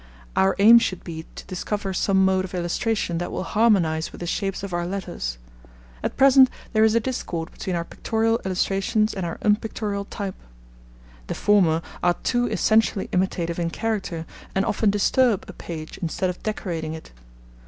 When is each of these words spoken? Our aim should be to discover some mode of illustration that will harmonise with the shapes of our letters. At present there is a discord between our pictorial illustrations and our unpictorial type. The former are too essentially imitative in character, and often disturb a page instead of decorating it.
Our 0.35 0.55
aim 0.57 0.79
should 0.79 1.03
be 1.03 1.27
to 1.35 1.45
discover 1.45 1.93
some 1.93 2.25
mode 2.25 2.43
of 2.43 2.55
illustration 2.55 3.19
that 3.19 3.31
will 3.31 3.43
harmonise 3.43 4.11
with 4.11 4.19
the 4.21 4.25
shapes 4.25 4.63
of 4.63 4.73
our 4.73 4.87
letters. 4.87 5.37
At 6.01 6.17
present 6.17 6.49
there 6.73 6.83
is 6.83 6.95
a 6.95 6.99
discord 6.99 7.51
between 7.51 7.75
our 7.75 7.83
pictorial 7.83 8.41
illustrations 8.43 9.13
and 9.13 9.27
our 9.27 9.37
unpictorial 9.43 10.05
type. 10.05 10.33
The 11.27 11.35
former 11.35 11.83
are 12.01 12.15
too 12.23 12.47
essentially 12.47 13.09
imitative 13.11 13.59
in 13.59 13.69
character, 13.69 14.25
and 14.55 14.65
often 14.65 14.89
disturb 14.89 15.45
a 15.47 15.53
page 15.53 15.99
instead 15.99 16.31
of 16.31 16.41
decorating 16.41 16.95
it. 16.95 17.11